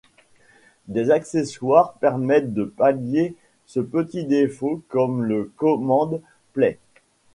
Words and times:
Des 0.87 1.11
accessoires 1.11 1.93
permettent 1.93 2.55
de 2.55 2.63
pallier 2.63 3.35
ce 3.67 3.79
petit 3.79 4.23
défaut 4.23 4.81
comme 4.87 5.21
le 5.23 5.51
Command 5.57 6.23
Play. 6.53 6.79